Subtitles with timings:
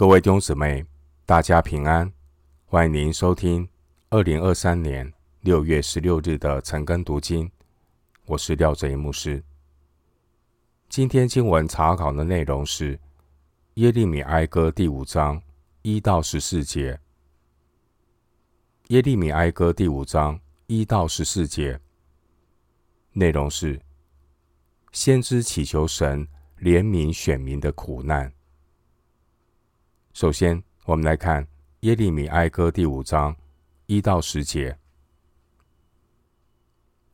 [0.00, 0.82] 各位弟兄姊妹，
[1.26, 2.10] 大家平安！
[2.64, 3.68] 欢迎您收听
[4.08, 7.50] 二零二三年六月十六日的晨更读经。
[8.24, 9.44] 我是廖哲一牧师。
[10.88, 12.98] 今天经文查考的内容是
[13.74, 15.38] 耶利米哀歌第五章
[15.82, 16.98] 一到十四节。
[18.88, 21.78] 耶利米哀歌第五章一到十四节
[23.12, 23.78] 内容是
[24.92, 26.26] 先知祈求神
[26.58, 28.32] 怜悯选民的苦难。
[30.12, 31.46] 首先，我们来看
[31.80, 33.34] 耶利米哀歌第五章
[33.86, 34.76] 一到十节。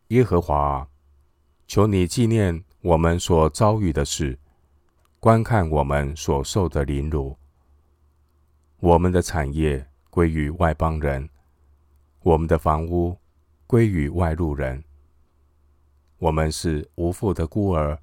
[0.08, 0.88] 耶和华啊，
[1.68, 4.38] 求你纪念我们所遭遇的事，
[5.20, 7.36] 观看我们所受的凌辱。
[8.80, 11.28] 我们的产业归于外邦人，
[12.22, 13.18] 我们的房屋
[13.66, 14.82] 归于外路人。
[16.16, 17.98] 我们是无父的孤儿，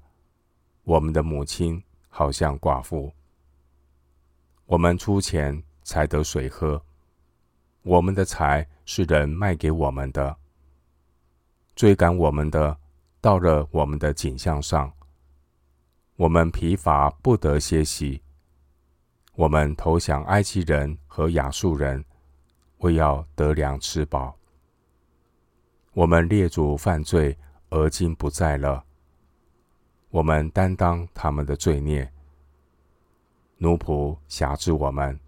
[0.84, 3.12] 我们的母亲好像寡妇。
[4.66, 6.82] 我们出钱才得水喝，
[7.82, 10.34] 我们的财是人卖给我们的。
[11.76, 12.78] 追赶我们的
[13.20, 14.90] 到了我们的景象上，
[16.16, 18.22] 我们疲乏不得歇息。
[19.34, 22.02] 我们投降埃及人和亚述人，
[22.78, 24.34] 为要得粮吃饱。
[25.92, 27.36] 我们列祖犯罪，
[27.68, 28.82] 而今不在了。
[30.08, 32.10] 我们担当他们的罪孽。
[33.58, 35.18] 奴仆辖制我们，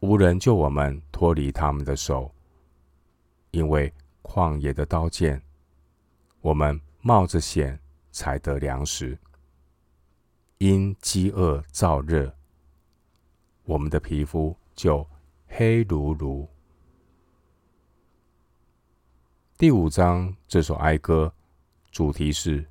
[0.00, 2.30] 无人救我们脱离他们的手。
[3.52, 5.40] 因为旷野的刀剑，
[6.40, 7.78] 我们冒着险
[8.10, 9.16] 才得粮食；
[10.58, 12.34] 因饥饿燥热，
[13.64, 15.06] 我们的皮肤就
[15.46, 16.46] 黑如炉。
[19.56, 21.32] 第五章这首哀歌
[21.90, 22.66] 主题是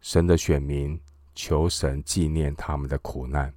[0.00, 1.00] 神的选民
[1.34, 3.54] 求神纪念他们的苦难。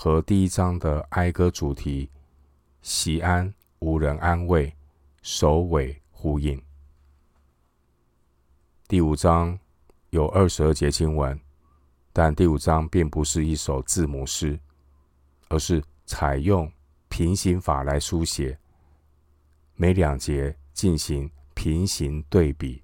[0.00, 2.08] 和第一章的哀歌主题
[2.82, 4.72] “喜安无人安慰”
[5.22, 6.62] 首尾呼应。
[8.86, 9.58] 第五章
[10.10, 11.36] 有二十二节经文，
[12.12, 14.56] 但第五章并不是一首字母诗，
[15.48, 16.72] 而是采用
[17.08, 18.56] 平行法来书写，
[19.74, 22.80] 每两节进行平行对比。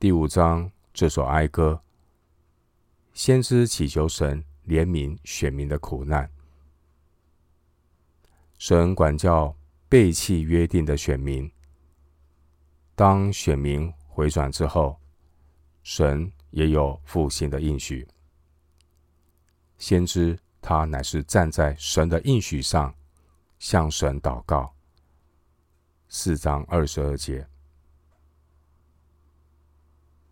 [0.00, 1.80] 第五章这首哀歌，
[3.14, 4.44] 先知祈求神。
[4.66, 6.30] 怜悯选民的苦难，
[8.58, 9.54] 神管教
[9.88, 11.50] 背弃约定的选民。
[12.94, 15.00] 当选民回转之后，
[15.82, 18.06] 神也有复兴的应许。
[19.78, 22.94] 先知他乃是站在神的应许上，
[23.58, 24.72] 向神祷告。
[26.08, 27.44] 四章二十二节，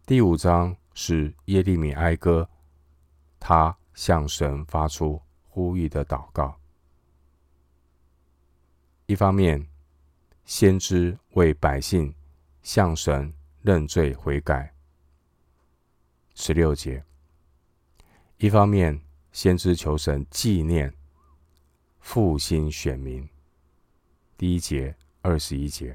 [0.07, 2.49] 第五章是耶利米哀歌，
[3.41, 3.77] 他。
[4.01, 6.59] 向神发出呼吁的祷告。
[9.05, 9.69] 一方面，
[10.47, 12.15] 先知为百姓
[12.63, 14.75] 向神认罪悔改，
[16.35, 17.03] 十六节；
[18.39, 18.99] 一方面，
[19.33, 20.91] 先知求神纪念
[21.99, 23.29] 复兴选民，
[24.39, 25.95] 第一节二十一节。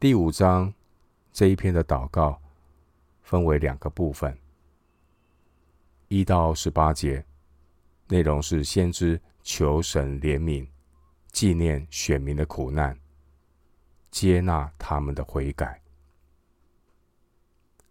[0.00, 0.72] 第五章
[1.30, 2.40] 这一篇的祷告
[3.20, 4.41] 分为两个部分。
[6.12, 7.24] 一到十八节，
[8.08, 10.68] 内容是先知求神怜悯，
[11.32, 12.94] 纪念选民的苦难，
[14.10, 15.80] 接纳他们的悔改。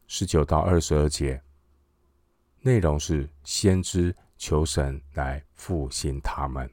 [0.05, 1.41] 十九到二十二节，
[2.59, 6.71] 内容是先知求神来复兴他们。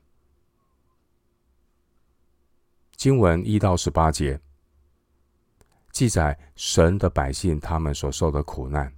[2.94, 4.38] 经文一到十八节，
[5.92, 8.97] 记载神的百姓他们所受的苦难。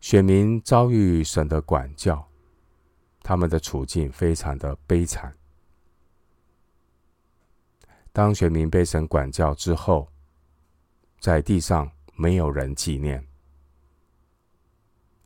[0.00, 2.26] 选民遭遇神的管教，
[3.22, 5.36] 他们的处境非常的悲惨。
[8.10, 10.08] 当选民被神管教之后，
[11.20, 13.24] 在地上没有人纪念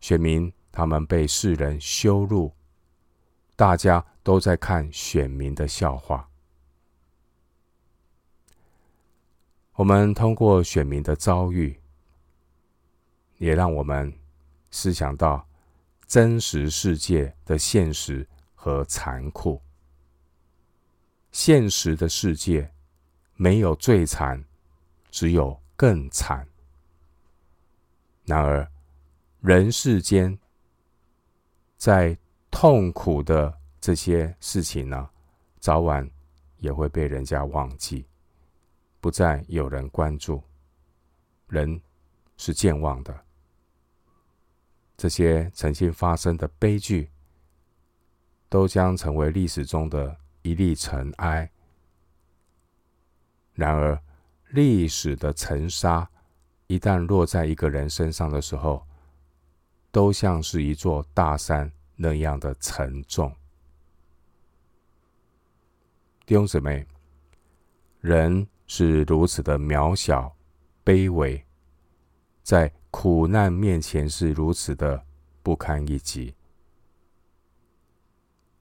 [0.01, 2.53] 选民，他们被世人羞辱，
[3.55, 6.29] 大家都在看选民的笑话。
[9.75, 11.81] 我们通过选民的遭遇，
[13.39, 14.13] 也让我们。
[14.75, 15.49] 思想到
[16.05, 19.63] 真实世界的现实和残酷。
[21.31, 22.69] 现实的世界
[23.37, 24.45] 没有最惨，
[25.13, 26.45] 只有更惨。
[28.25, 28.69] 然而，
[29.41, 30.37] 人世间
[31.77, 32.19] 在
[32.51, 35.09] 痛苦的这些事情呢，
[35.61, 36.11] 早晚
[36.59, 38.05] 也会被人家忘记，
[39.01, 40.43] 不再有人关注。
[41.47, 41.81] 人
[42.37, 43.24] 是健忘的。
[44.97, 47.11] 这些曾经发生的悲剧，
[48.49, 51.51] 都将成为历史中的一粒尘埃。
[53.55, 54.01] 然而，
[54.51, 56.09] 历史的尘沙
[56.67, 58.87] 一旦落在一个人身上的时候，
[59.91, 63.35] 都像是一座大山那样的沉重。
[66.27, 66.87] 弟兄姊妹，
[68.01, 70.35] 人是如此的渺小、
[70.85, 71.45] 卑微，
[72.43, 75.05] 在苦难面前是如此的
[75.43, 76.33] 不堪一击。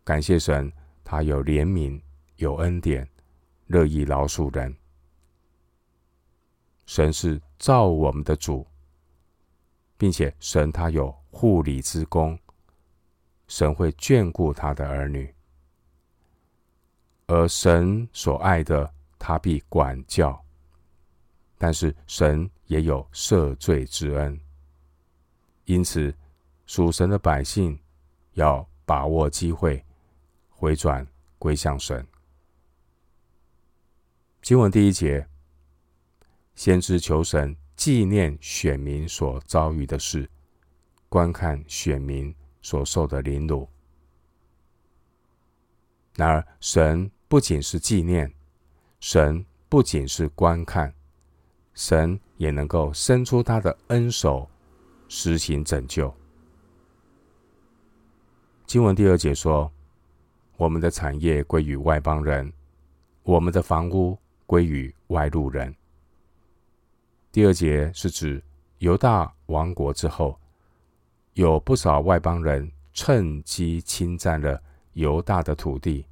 [0.04, 2.02] 感谢神，他有怜悯、
[2.38, 3.08] 有恩典，
[3.68, 4.76] 乐意饶恕人。
[6.88, 8.66] 神是造我们的主，
[10.00, 12.38] 并且神他有护理之功，
[13.48, 15.32] 神会眷顾他的儿女。
[17.28, 20.44] 而神所爱的，他必管教；
[21.64, 24.38] 但是神也有赦罪之恩，
[25.64, 26.14] 因此
[26.66, 27.80] 属神的百姓
[28.34, 29.82] 要把握机会，
[30.50, 31.08] 回转
[31.40, 32.06] 归向神。
[34.42, 35.26] 经文第一节，
[36.54, 40.30] 先知求神纪念选民所遭遇的事，
[41.08, 43.66] 观看选民所受的凌辱。
[46.18, 48.30] 然而，神不仅是纪念，
[49.00, 50.94] 神不仅是观看，
[51.74, 54.48] 神也能够伸出他的恩手，
[55.08, 56.14] 施行拯救。
[58.66, 59.72] 经文第二节说
[60.58, 62.52] ：“我们的产业归于外邦人，
[63.24, 65.76] 我们的房屋归于外路人。”
[67.32, 68.42] 第二节是指
[68.78, 70.40] 犹大亡国之后，
[71.34, 74.62] 有不少外邦人趁机侵占了
[74.94, 76.06] 犹大的土地。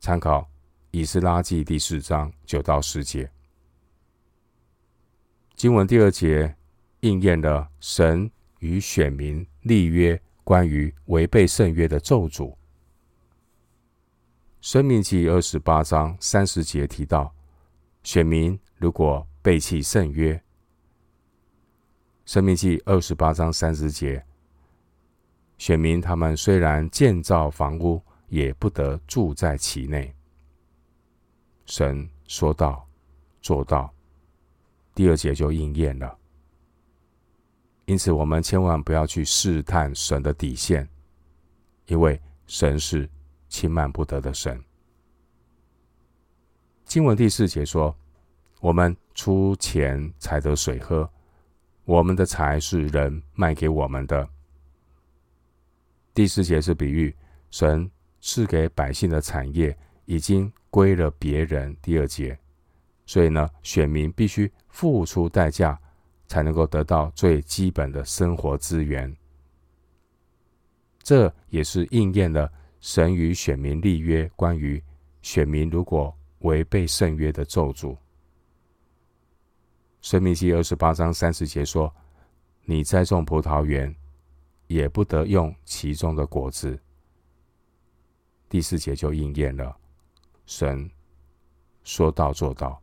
[0.00, 0.40] 参考
[0.90, 3.30] 《以斯拉记》第四章九到十节，
[5.64, 6.54] 经文第二节
[7.00, 12.50] 应验了神与选民立约关于违背圣约的咒诅。
[14.60, 17.34] 《生命记》二十八章三十节提到，
[18.02, 20.34] 选民如果背弃圣约，
[22.26, 24.22] 《生命记》二十八章三十节，
[25.56, 30.14] 选民他们虽然建造房屋，也不得住在其内。
[31.64, 32.86] 神说到
[33.40, 33.93] 做到，
[34.94, 36.16] 第二节就应验了。
[37.86, 40.88] 因此，我们千万不要去试探神的底线，
[41.86, 43.08] 因为神是
[43.48, 44.62] 轻慢不得的神。
[46.84, 47.94] 经文第四节说
[48.60, 51.10] ：“我们出钱才得水喝，
[51.84, 54.28] 我们的财是人卖给我们的。”
[56.14, 57.14] 第四节是比喻
[57.50, 57.90] 神。
[58.26, 59.76] 赐给百姓的产业
[60.06, 61.76] 已经归了别人。
[61.82, 62.38] 第二节，
[63.06, 65.78] 所以呢，选民必须付出代价，
[66.26, 69.14] 才能够得到最基本的生活资源。
[71.02, 74.82] 这也是应验了神与选民立约，关于
[75.20, 77.96] 选民如果违背圣约的咒诅。
[80.00, 81.94] 申命记二十八章三十节说
[82.64, 83.94] ：“你栽种葡萄园，
[84.66, 86.78] 也不得用其中的果子。”
[88.48, 89.76] 第四节就应验了，
[90.46, 90.90] 神
[91.82, 92.80] 说到做到。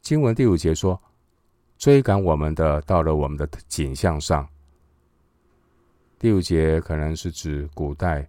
[0.00, 1.00] 经文第五节说，
[1.78, 4.48] 追赶我们的到了我们的景象上。
[6.18, 8.28] 第五节可能是指古代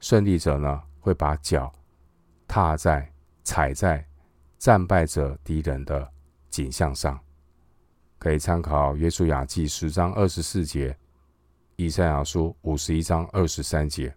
[0.00, 1.72] 胜利者呢，会把脚
[2.48, 3.10] 踏在、
[3.42, 4.04] 踩在
[4.58, 6.10] 战败者敌人的
[6.50, 7.18] 景象上，
[8.18, 10.96] 可以参考约书亚记十章二十四节，
[11.76, 14.14] 以赛亚书五十一章二十三节。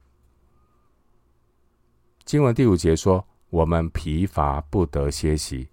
[2.25, 5.69] 经文第五节说：“我们疲乏不得歇息。”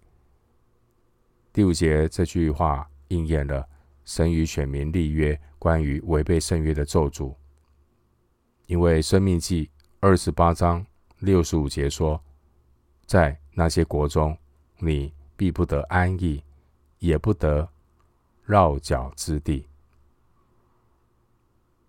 [1.54, 3.64] 第五节这句话应验了
[4.04, 7.32] 神与选民立约关于违背圣约的咒诅。
[8.66, 9.70] 因为生命记
[10.00, 10.84] 二十八章
[11.20, 12.20] 六十五节说
[13.06, 14.36] ：“在那些国中，
[14.78, 16.42] 你必不得安逸，
[16.98, 17.68] 也不得
[18.42, 19.64] 绕脚之地。”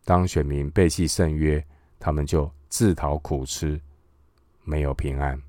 [0.05, 1.65] 当选民背弃圣约，
[2.00, 3.81] 他们就自讨苦吃。
[4.63, 5.41] 没有平安。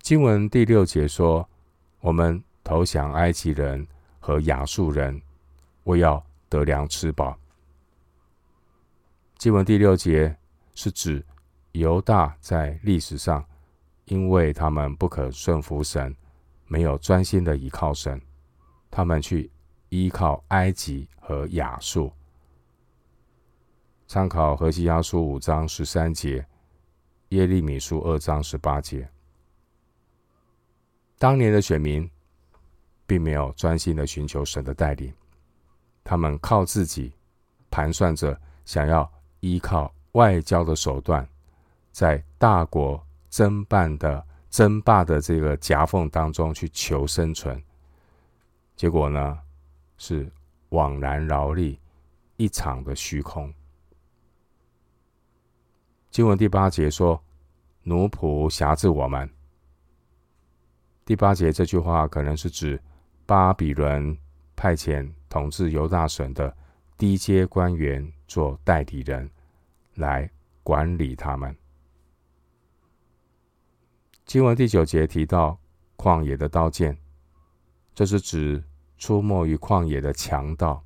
[0.00, 1.48] 经文第六节说
[2.06, 3.84] ：“我们投降埃及人
[4.20, 5.20] 和亚述人，
[5.82, 7.36] 为要得粮吃饱。”
[9.38, 10.36] 经文第六节
[10.76, 11.20] 是指
[11.72, 13.44] 犹大在历史上，
[14.04, 16.14] 因为他们不可顺服神，
[16.68, 18.22] 没有专心的依靠神，
[18.88, 19.50] 他们去
[19.88, 22.12] 依靠埃及和亚述。
[24.06, 26.46] 参考何西阿书五章十三节。
[27.30, 29.10] 耶利米书二章十八节，
[31.18, 32.08] 当年的选民
[33.06, 35.12] 并没有专心的寻求神的带领，
[36.04, 37.12] 他们靠自己
[37.70, 41.26] 盘算着，想要依靠外交的手段，
[41.90, 47.62] 在大国争霸的争霸的这个夹缝当中去求生存。
[48.74, 49.38] 结果呢，
[49.96, 50.30] 是
[50.68, 51.80] 枉然劳力，
[52.36, 53.52] 一场的虚空。
[56.10, 57.22] 经文第八节说
[57.84, 59.30] ：“奴仆辖制我们。”
[61.06, 62.82] 第八节这句话可能是指
[63.26, 64.18] 巴比伦
[64.56, 66.52] 派遣统治犹大省的
[66.98, 69.30] 低阶官员做代理人，
[69.94, 70.28] 来
[70.64, 71.56] 管理他们。
[74.24, 75.56] 经文第九节提到
[75.96, 76.98] 旷野的刀剑，
[77.94, 78.60] 这是指
[78.98, 80.82] 出没于旷野的强盗。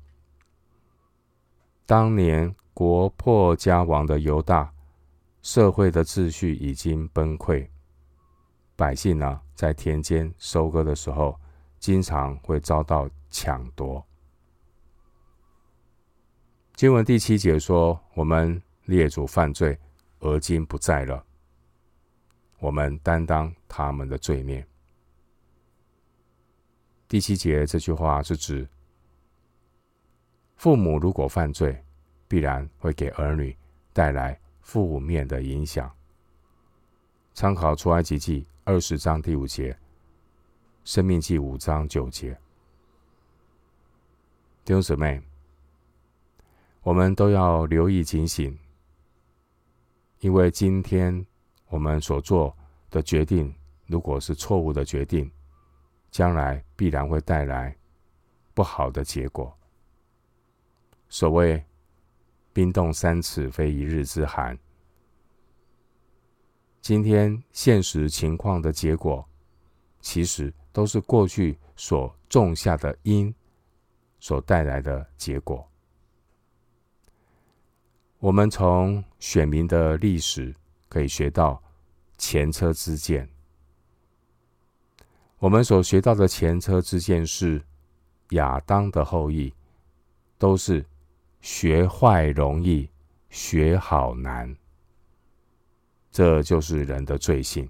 [1.87, 4.71] 当年国破家亡的犹大，
[5.41, 7.67] 社会的秩序已经崩溃。
[8.75, 11.39] 百姓呢，在田间收割的时候，
[11.79, 14.03] 经常会遭到抢夺。
[16.75, 19.77] 经文第七节说：“我们列祖犯罪，
[20.19, 21.23] 而今不在了。
[22.59, 24.65] 我们担当他们的罪孽。”
[27.07, 28.67] 第七节这句话是指，
[30.55, 31.83] 父母如果犯罪，
[32.27, 33.55] 必然会给儿女
[33.93, 35.93] 带来负面的影响。
[37.33, 38.45] 参考出埃及记。
[38.63, 39.75] 二十章第五节，
[40.83, 42.37] 生命记五章九节，
[44.63, 45.19] 弟兄姊妹，
[46.83, 48.57] 我们都要留意警醒，
[50.19, 51.25] 因为今天
[51.69, 52.55] 我们所做
[52.91, 53.53] 的决定，
[53.87, 55.29] 如果是错误的决定，
[56.11, 57.75] 将来必然会带来
[58.53, 59.51] 不好的结果。
[61.09, 61.61] 所谓
[62.53, 64.57] “冰冻三尺，非一日之寒”。
[66.81, 69.23] 今天现实情况的结果，
[69.99, 73.33] 其实都是过去所种下的因
[74.19, 75.69] 所带来的结果。
[78.17, 80.55] 我们从选民的历史
[80.89, 81.61] 可以学到
[82.17, 83.29] 前车之鉴。
[85.37, 87.63] 我们所学到的前车之鉴是
[88.31, 89.53] 亚当的后裔，
[90.39, 90.83] 都是
[91.41, 92.89] 学坏容易，
[93.29, 94.55] 学好难。
[96.11, 97.69] 这就是人的罪性。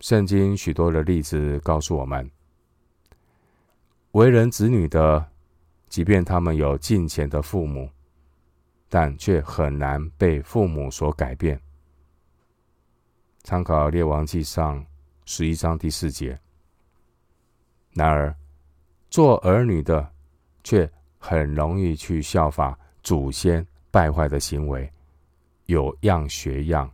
[0.00, 2.30] 圣经许多的例子告诉我们，
[4.12, 5.28] 为人子女的，
[5.88, 7.90] 即便他们有近前的父母，
[8.88, 11.60] 但却很难被父母所改变。
[13.42, 14.80] 参考《列王记上》
[15.24, 16.38] 十一章第四节。
[17.92, 18.34] 然而，
[19.10, 20.10] 做儿女的
[20.62, 24.90] 却很容易去效法祖先败坏的行为。
[25.68, 26.90] 有样学样。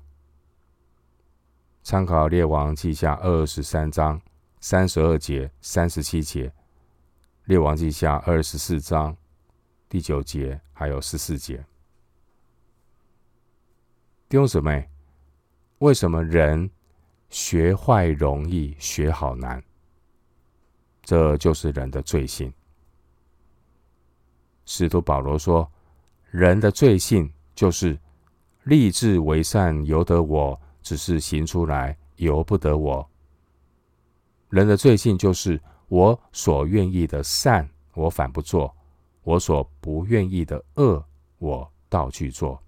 [1.85, 4.21] 参考《列王记下》二十三章
[4.59, 6.49] 三十二节、三十七节，
[7.45, 9.17] 《列王记下》二十四章
[9.89, 11.65] 第九节，还有十四节。
[14.29, 14.89] 弟兄姊妹，
[15.79, 16.69] 为什么人
[17.31, 19.63] 学坏容易，学好难？
[21.03, 22.53] 这就是人的罪性。
[24.67, 25.71] 使徒保罗说
[26.33, 27.97] ：“人的罪性就是。”
[28.65, 33.09] 立志为善由得我，只是行出来由不得我。
[34.49, 38.75] 人的罪性就是我所愿意的善，我反不做；
[39.23, 41.05] 我所不愿意的恶，
[41.39, 42.63] 我倒去做。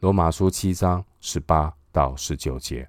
[0.00, 2.88] 罗马书七章十八到十九节。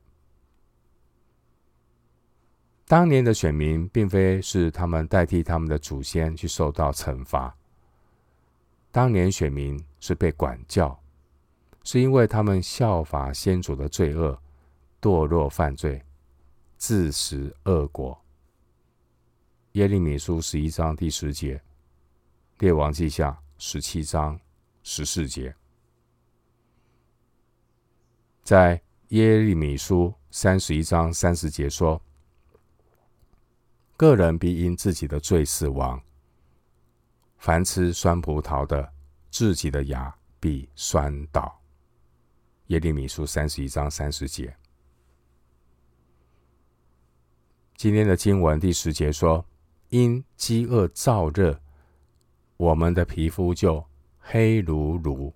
[2.85, 7.55] 当年的选民，并非是他们代替他们的祖先去受到惩罚，
[8.91, 10.99] 当年选民是被管教。
[11.83, 14.41] 是因为他们效法先祖的罪恶，
[15.01, 16.01] 堕落犯罪，
[16.77, 18.17] 自食恶果。
[19.73, 21.61] 耶利米书十一章第十节，
[22.59, 24.39] 列王记下十七章
[24.83, 25.53] 十四节，
[28.43, 32.01] 在耶利米书三十一章三十节说
[33.97, 36.01] ：“个人必因自己的罪死亡。
[37.37, 38.93] 凡吃酸葡萄的，
[39.29, 41.59] 自己的牙必酸倒。”
[42.73, 44.57] 耶利米书三十一章三十节，
[47.77, 49.45] 今天的经文第十节说
[49.89, 51.61] ：“因饥饿燥热，
[52.57, 53.85] 我们的皮肤就
[54.17, 55.31] 黑如炉。”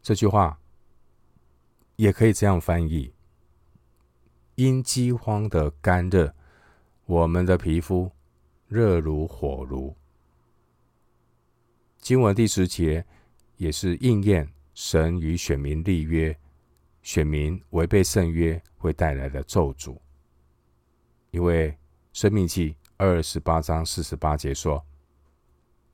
[0.00, 0.60] 这句话
[1.96, 3.12] 也可以这样翻译
[4.54, 6.32] ：“因饥荒的干热，
[7.06, 8.12] 我们的皮肤
[8.68, 9.96] 热如火炉。”
[11.98, 13.04] 经文第十节
[13.56, 14.52] 也是应验。
[14.74, 16.36] 神与选民立约，
[17.02, 19.96] 选民违背圣约会带来的咒诅。
[21.30, 21.76] 因为
[22.12, 24.84] 申命记二十八章四十八节说：“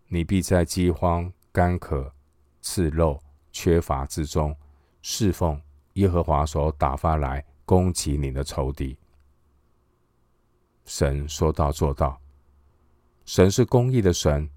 [0.09, 2.13] 你必在饥荒、干渴、
[2.61, 4.57] 刺肉、缺乏之中，
[5.03, 5.61] 侍奉
[5.95, 8.97] 耶和华所打发来攻击你的仇敌。”
[10.87, 12.21] 神说到做到，
[13.25, 14.49] 神是公义的神，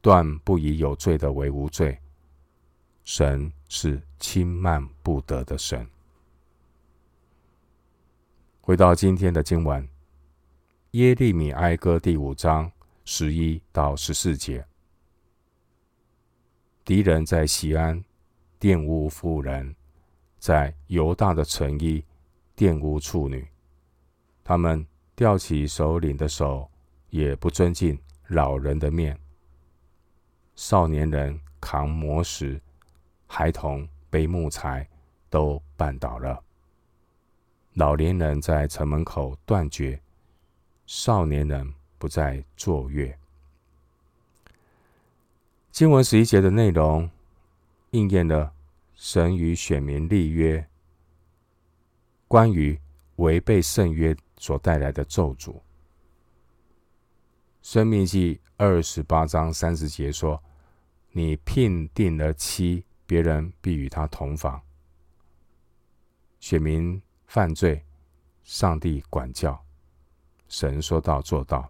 [0.00, 1.98] 断不以有罪的为无罪。
[3.10, 5.88] 神是轻慢不得的神。
[8.60, 9.82] 回到今天的经文，
[10.90, 12.70] 《耶利米哀歌》第五章
[13.06, 14.62] 十一到十四节：
[16.84, 18.04] 敌人在西安
[18.60, 19.74] 玷污妇人，
[20.38, 22.04] 在犹大的城邑
[22.54, 23.48] 玷污处女，
[24.44, 24.86] 他们。
[25.16, 26.70] 吊起首领的手，
[27.10, 27.98] 也不尊敬
[28.28, 29.18] 老人的面。
[30.54, 32.60] 少年人扛磨石，
[33.28, 34.88] 孩童背木材，
[35.30, 36.42] 都绊倒了。
[37.74, 40.00] 老年人在城门口断绝，
[40.86, 43.16] 少年人不再作乐。
[45.70, 47.08] 经文十一节的内容，
[47.92, 48.52] 应验了
[48.96, 50.66] 神与选民立约，
[52.26, 52.76] 关于
[53.14, 54.16] 违背圣约。
[54.40, 55.60] 所带来的咒诅。
[57.60, 60.40] 生命记二十八章三十节说
[61.10, 64.62] ：“你聘定了妻，别人必与他同房。”
[66.38, 67.84] 选民犯罪，
[68.44, 69.60] 上帝管教，
[70.46, 71.68] 神说到做到，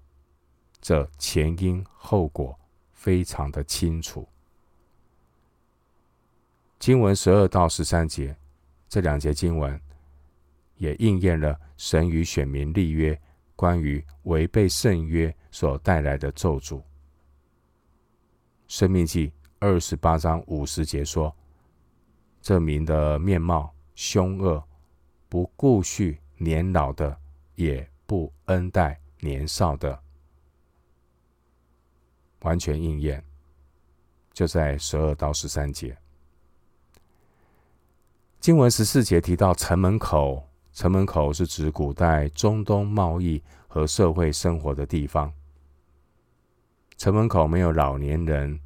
[0.83, 2.59] 这前因后果
[2.92, 4.28] 非常的清楚。
[6.78, 8.37] 经文十二到十三节，
[8.88, 9.80] 这两节经文。
[10.76, 13.21] 也应验了神与选民立约，
[13.57, 16.80] 关于违背圣约所带来的咒诅。
[18.68, 21.35] 生命记二十八章五十节说
[22.41, 24.62] ：“这民的面貌凶恶，
[25.29, 27.19] 不顾恤年老的，
[27.57, 29.99] 也不恩待年少的。”
[32.42, 33.25] 完全应验，
[34.33, 35.99] 就在十二到十三节。
[38.38, 40.44] 经文十四节提到城门口。
[40.73, 45.33] 城门口是指古代中东贸易和社会生活的地方。
[46.97, 48.61] 城门口没有老年人，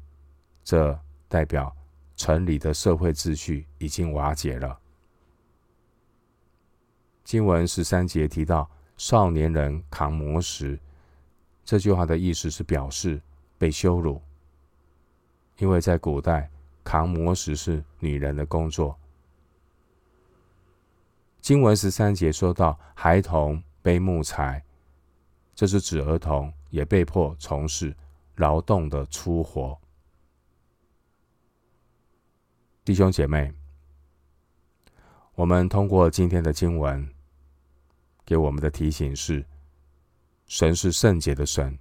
[0.63, 0.97] 这
[1.27, 1.75] 代表
[2.15, 4.79] 城里的社会秩序已经瓦解了。
[7.23, 10.79] 经文十三节提到少年人扛磨石，
[11.65, 13.21] 这句话的意思是表示
[13.57, 14.21] 被羞辱，
[15.57, 16.49] 因为在古代
[16.83, 18.97] 扛磨石是女人的工作。
[21.41, 24.63] 经文十三节说到孩童背木材，
[25.55, 27.95] 这是指儿童也被迫从事
[28.35, 29.77] 劳动的粗活。
[32.85, 33.49] 弟兄姐妹，
[35.35, 37.09] 我们通过今天的经文，
[38.25, 39.45] 给我们的提醒是：
[40.47, 41.79] 神是圣洁的神，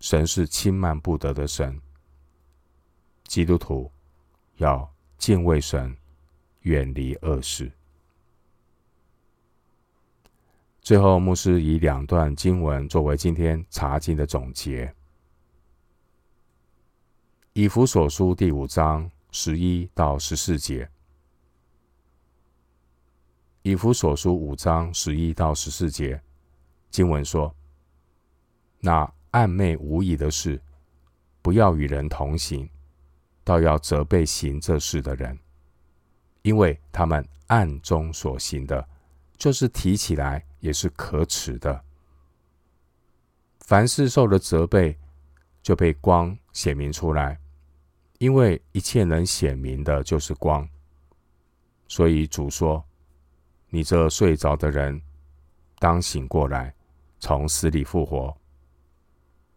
[0.00, 1.80] 神是轻慢不得的神。
[3.22, 3.88] 基督徒
[4.56, 5.96] 要敬畏神，
[6.62, 7.70] 远离恶事。
[10.80, 14.92] 最后，牧师以两段经文作为今天查经的总结：
[17.52, 20.88] 以弗所书第五章十一到十四节。
[23.62, 26.20] 以弗所书五章十一到十四节
[26.90, 27.54] 经文说
[28.80, 30.60] ：“那暗昧无益的事，
[31.42, 32.68] 不要与人同行，
[33.44, 35.38] 倒要责备行这事的人，
[36.42, 38.88] 因为他们暗中所行的，
[39.36, 41.84] 就是提起来。”也是可耻的。
[43.60, 44.98] 凡事受了责备，
[45.62, 47.38] 就被光显明出来，
[48.18, 50.68] 因为一切能显明的，就是光。
[51.86, 52.84] 所以主说
[53.70, 55.00] ：“你这睡着的人，
[55.78, 56.74] 当醒过来，
[57.18, 58.36] 从死里复活。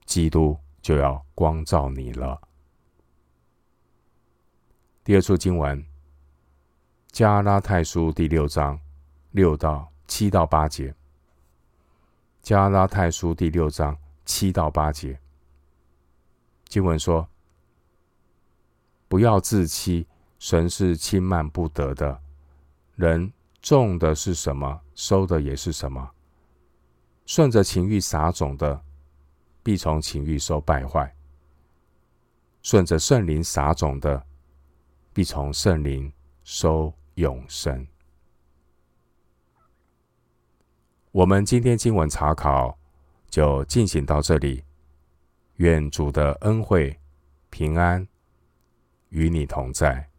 [0.05, 2.39] 基督就要光照你了。”
[5.03, 5.85] 第二处经文，
[7.11, 8.79] 加拉太书第六章
[9.31, 9.89] 六到。
[10.07, 10.93] 七到八节，
[12.41, 15.17] 加拉太书第六章七到八节，
[16.65, 17.25] 经文说
[19.11, 20.07] ：“不要自欺，
[20.39, 22.21] 神是轻慢不得的。
[22.95, 23.29] 人
[23.61, 26.11] 种的是什么，收的也是什么。
[27.25, 28.81] 顺着情欲撒种的，
[29.61, 31.13] 必从情欲收败坏；
[32.63, 34.25] 顺着圣灵撒种的，
[35.11, 36.09] 必从圣灵
[36.45, 37.85] 收永生。”
[41.11, 42.79] 我们今天经文查考
[43.29, 44.63] 就进行到这里，
[45.57, 46.97] 愿主的恩惠
[47.49, 48.07] 平安
[49.11, 50.10] 与你同在。